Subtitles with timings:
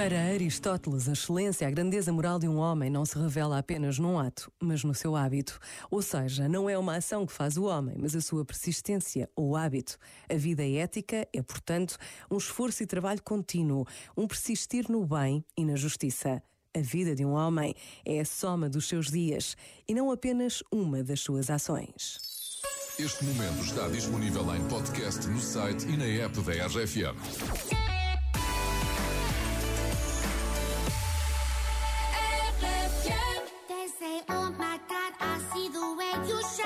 [0.00, 4.18] Para Aristóteles, a excelência, a grandeza moral de um homem não se revela apenas num
[4.18, 5.60] ato, mas no seu hábito.
[5.90, 9.54] Ou seja, não é uma ação que faz o homem, mas a sua persistência ou
[9.54, 9.98] hábito.
[10.26, 11.98] A vida ética é, portanto,
[12.30, 13.86] um esforço e trabalho contínuo,
[14.16, 16.42] um persistir no bem e na justiça.
[16.74, 19.54] A vida de um homem é a soma dos seus dias
[19.86, 22.62] e não apenas uma das suas ações.
[22.98, 27.79] Este momento está disponível em podcast no site e na app da RFM.
[36.26, 36.59] 就是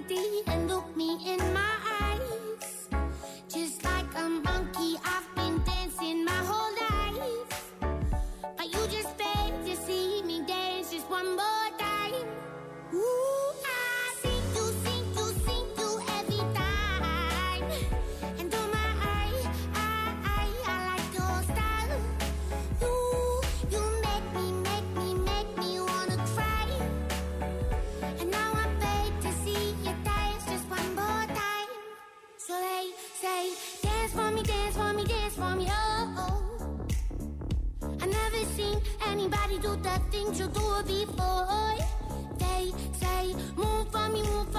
[0.00, 1.87] body and look me in my eyes.
[39.62, 41.74] Do the things you do before.
[42.38, 44.57] They say, move for me, move for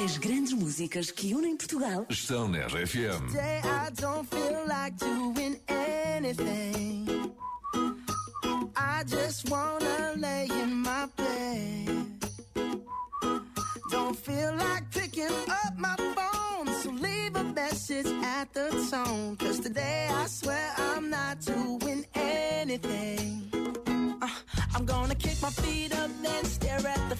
[0.00, 2.06] As grandes músicas que unem Portugal.
[2.08, 3.26] Estão na RFM.
[3.26, 7.32] Today I don't feel like doing anything.
[8.76, 11.88] I just wanna lay in my bed.
[13.90, 19.36] Don't feel like picking up my phone, so leave a message at the tone.
[19.36, 23.50] Cause today I swear I'm not doing anything.
[24.22, 24.28] Uh,
[24.76, 27.16] I'm gonna kick my feet up, then stare at the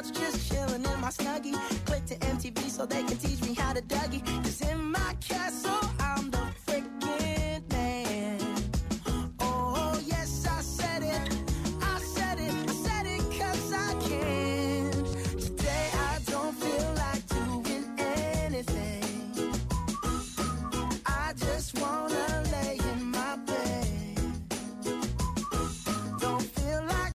[0.00, 0.49] that's just